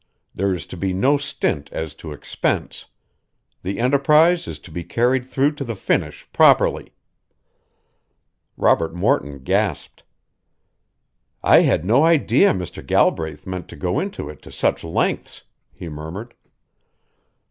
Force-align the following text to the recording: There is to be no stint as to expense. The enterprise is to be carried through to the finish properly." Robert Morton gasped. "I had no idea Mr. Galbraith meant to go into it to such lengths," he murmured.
There 0.33 0.51
is 0.51 0.65
to 0.65 0.75
be 0.75 0.93
no 0.93 1.17
stint 1.17 1.69
as 1.71 1.93
to 2.01 2.11
expense. 2.11 2.87
The 3.61 3.77
enterprise 3.77 4.47
is 4.47 4.57
to 4.57 4.71
be 4.71 4.83
carried 4.83 5.27
through 5.27 5.51
to 5.57 5.63
the 5.63 5.75
finish 5.75 6.27
properly." 6.33 6.93
Robert 8.57 8.95
Morton 8.95 9.43
gasped. 9.43 10.01
"I 11.43 11.61
had 11.61 11.85
no 11.85 12.03
idea 12.03 12.49
Mr. 12.51 12.83
Galbraith 12.83 13.45
meant 13.45 13.67
to 13.67 13.75
go 13.75 13.99
into 13.99 14.27
it 14.27 14.41
to 14.41 14.51
such 14.51 14.83
lengths," 14.83 15.43
he 15.71 15.87
murmured. 15.87 16.33